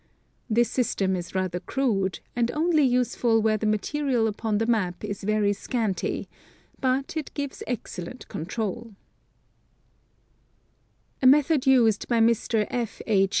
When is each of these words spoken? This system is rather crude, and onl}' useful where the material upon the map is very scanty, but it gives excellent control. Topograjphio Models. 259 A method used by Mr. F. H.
This 0.49 0.71
system 0.71 1.15
is 1.15 1.35
rather 1.35 1.59
crude, 1.59 2.21
and 2.35 2.47
onl}' 2.49 2.89
useful 2.89 3.39
where 3.39 3.57
the 3.59 3.67
material 3.67 4.25
upon 4.25 4.57
the 4.57 4.65
map 4.65 5.03
is 5.05 5.23
very 5.23 5.53
scanty, 5.53 6.27
but 6.79 7.15
it 7.15 7.31
gives 7.35 7.61
excellent 7.67 8.27
control. 8.27 8.95
Topograjphio 11.19 11.19
Models. 11.19 11.19
259 11.19 11.21
A 11.21 11.27
method 11.29 11.67
used 11.67 12.07
by 12.07 12.19
Mr. 12.19 12.65
F. 12.71 13.01
H. 13.05 13.29